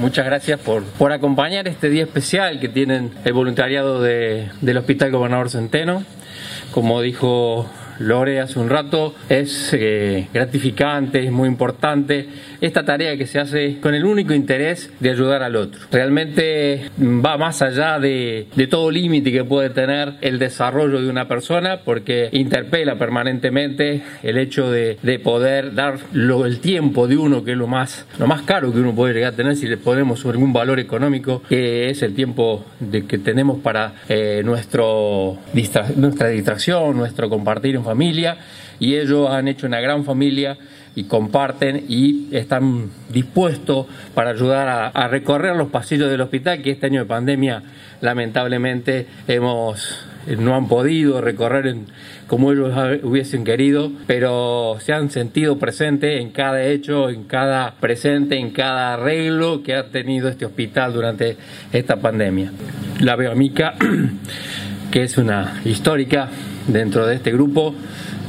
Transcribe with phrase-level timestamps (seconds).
[0.00, 5.10] muchas gracias por, por acompañar este día especial que tienen el voluntariado de, del Hospital
[5.12, 6.04] Gobernador Centeno.
[6.72, 7.68] Como dijo
[8.00, 12.28] Lore hace un rato, es eh, gratificante, es muy importante
[12.60, 15.80] esta tarea que se hace con el único interés de ayudar al otro.
[15.92, 21.80] Realmente va más allá de, todo límite que puede tener el desarrollo de una persona
[21.84, 27.66] porque interpela permanentemente el hecho de, poder dar el tiempo de uno, que es lo
[27.66, 30.80] más, lo más caro que uno puede llegar a tener si le ponemos algún valor
[30.80, 35.36] económico, que es el tiempo de que tenemos para eh, nuestro
[36.20, 38.36] nuestra distracción, nuestro compartir en familia
[38.78, 40.58] y ellos han hecho una gran familia
[40.94, 46.86] y comparten y están dispuestos para ayudar a, recorrer los pasillos del hospital que este
[46.86, 47.62] año de pandemia
[48.02, 50.04] lamentablemente hemos
[50.38, 51.74] no han podido recorrer
[52.26, 58.36] como ellos hubiesen querido, pero se han sentido presentes en cada hecho, en cada presente,
[58.36, 61.38] en cada arreglo que ha tenido este hospital durante
[61.72, 62.52] esta pandemia.
[63.00, 63.74] La veo a Mica,
[64.90, 66.28] que es una histórica
[66.66, 67.74] dentro de este grupo,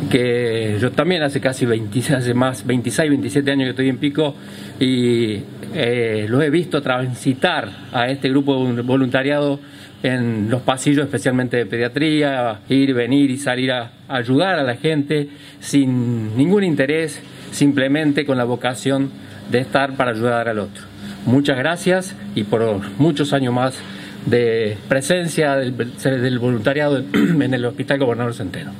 [0.09, 4.35] que yo también hace casi 26, hace más 26, 27 años que estoy en Pico
[4.79, 5.41] y
[5.73, 9.59] eh, lo he visto transitar a este grupo de voluntariado
[10.03, 15.29] en los pasillos, especialmente de pediatría, ir, venir y salir a ayudar a la gente
[15.59, 19.11] sin ningún interés, simplemente con la vocación
[19.51, 20.83] de estar para ayudar al otro.
[21.25, 23.79] Muchas gracias y por muchos años más
[24.25, 28.73] de presencia del, voluntariado en el Hospital Gobernador Centeno.